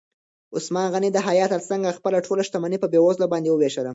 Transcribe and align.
عثمان 0.57 0.87
غني 0.93 1.09
د 1.13 1.17
حیا 1.27 1.45
تر 1.53 1.61
څنګ 1.69 1.81
خپله 1.97 2.17
ټوله 2.25 2.41
شتمني 2.47 2.77
په 2.81 2.87
بېوزلو 2.93 3.31
باندې 3.33 3.49
ووېشله. 3.51 3.89